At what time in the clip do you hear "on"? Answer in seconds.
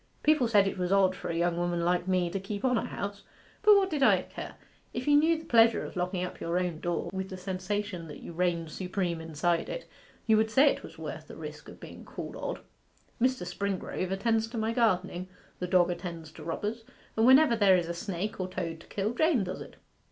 2.65-2.75